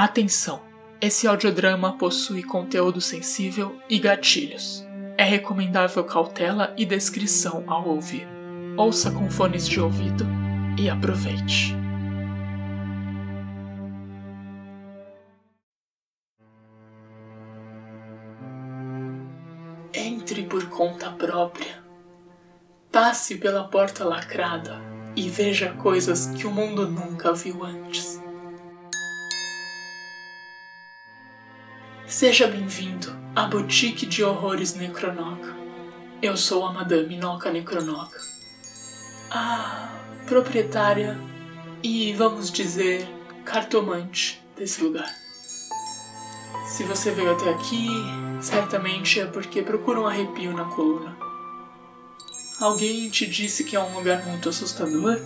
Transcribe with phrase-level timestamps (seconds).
[0.00, 0.62] Atenção!
[1.00, 4.86] Esse audiodrama possui conteúdo sensível e gatilhos.
[5.16, 8.24] É recomendável cautela e descrição ao ouvir.
[8.76, 10.24] Ouça com fones de ouvido
[10.78, 11.74] e aproveite.
[19.92, 21.82] Entre por conta própria.
[22.92, 24.80] Passe pela porta lacrada
[25.16, 28.17] e veja coisas que o mundo nunca viu antes.
[32.08, 35.54] Seja bem-vindo à Boutique de Horrores Necronoca.
[36.22, 38.18] Eu sou a Madame Noca Necronoca,
[39.30, 39.90] a
[40.24, 41.18] proprietária
[41.82, 43.06] e, vamos dizer,
[43.44, 45.14] cartomante desse lugar.
[46.66, 47.88] Se você veio até aqui,
[48.40, 51.14] certamente é porque procura um arrepio na coluna.
[52.58, 55.20] Alguém te disse que é um lugar muito assustador,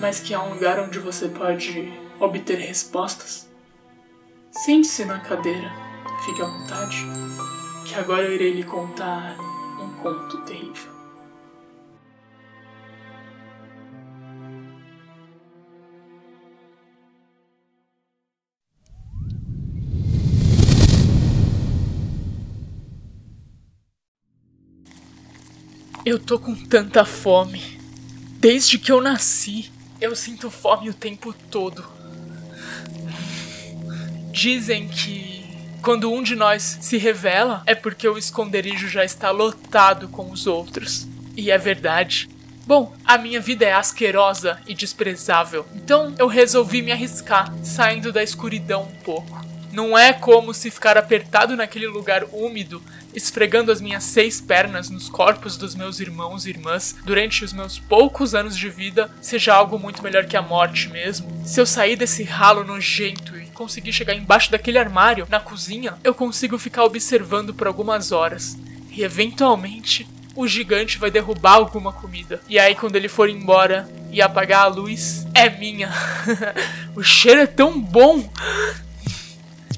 [0.00, 3.48] mas que é um lugar onde você pode obter respostas?
[4.50, 5.85] Sente-se na cadeira,
[6.24, 6.96] fique à vontade,
[7.84, 9.36] que agora eu irei lhe contar
[9.80, 10.96] um conto terrível.
[26.04, 27.60] Eu tô com tanta fome.
[28.38, 31.84] Desde que eu nasci, eu sinto fome o tempo todo.
[34.30, 35.35] Dizem que
[35.86, 40.44] quando um de nós se revela é porque o esconderijo já está lotado com os
[40.44, 41.06] outros.
[41.36, 42.28] E é verdade.
[42.66, 48.20] Bom, a minha vida é asquerosa e desprezável, então eu resolvi me arriscar, saindo da
[48.20, 49.46] escuridão um pouco.
[49.72, 52.82] Não é como se ficar apertado naquele lugar úmido,
[53.14, 57.78] esfregando as minhas seis pernas nos corpos dos meus irmãos e irmãs durante os meus
[57.78, 61.30] poucos anos de vida seja algo muito melhor que a morte mesmo.
[61.44, 66.58] Se eu sair desse ralo nojento conseguir chegar embaixo daquele armário, na cozinha, eu consigo
[66.58, 68.56] ficar observando por algumas horas.
[68.90, 72.40] E eventualmente o gigante vai derrubar alguma comida.
[72.48, 75.90] E aí, quando ele for embora e apagar a luz, é minha.
[76.94, 78.30] o cheiro é tão bom.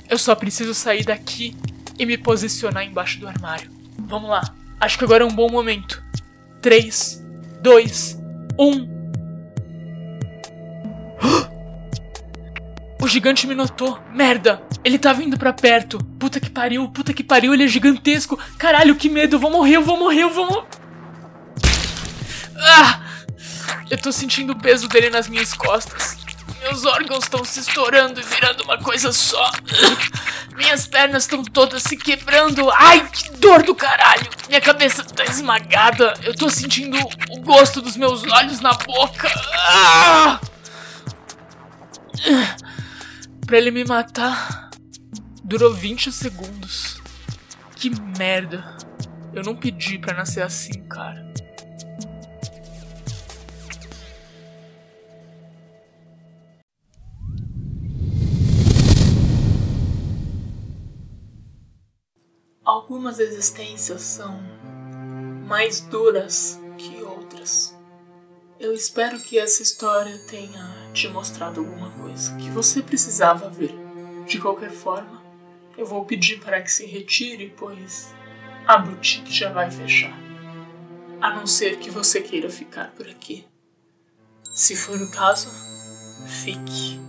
[0.09, 1.57] Eu só preciso sair daqui
[1.99, 3.71] e me posicionar embaixo do armário.
[3.99, 4.43] Vamos lá.
[4.81, 6.03] Acho que agora é um bom momento.
[6.61, 7.25] 3,
[7.63, 8.19] 2,
[8.59, 8.98] 1.
[13.09, 13.99] O gigante me notou.
[14.13, 14.63] Merda!
[14.85, 15.97] Ele tá vindo pra perto.
[16.21, 18.39] Puta que pariu, puta que pariu, ele é gigantesco.
[18.59, 19.37] Caralho, que medo.
[19.37, 20.67] Eu vou morrer, eu vou morrer, eu vou morrer.
[22.59, 23.01] Ah!
[23.89, 26.19] Eu tô sentindo o peso dele nas minhas costas.
[26.61, 29.53] Meus órgãos estão se estourando e virando uma coisa só.
[30.55, 32.71] Minhas pernas estão todas se quebrando.
[32.73, 34.29] Ai, que dor do caralho.
[34.49, 36.13] Minha cabeça tá esmagada.
[36.23, 36.99] Eu tô sentindo
[37.31, 39.31] o gosto dos meus olhos na boca.
[39.67, 40.41] Ah!
[43.49, 44.69] Pra ele me matar,
[45.43, 47.01] durou 20 segundos.
[47.75, 47.89] Que
[48.19, 48.77] merda.
[49.33, 51.33] Eu não pedi pra nascer assim, cara.
[62.63, 64.39] Algumas existências são
[65.47, 67.78] mais duras que outras.
[68.61, 73.73] Eu espero que essa história tenha te mostrado alguma coisa que você precisava ver.
[74.27, 75.23] De qualquer forma,
[75.77, 78.13] eu vou pedir para que se retire, pois
[78.67, 80.19] a boutique já vai fechar.
[81.21, 83.47] A não ser que você queira ficar por aqui.
[84.53, 85.49] Se for o caso,
[86.27, 87.08] fique.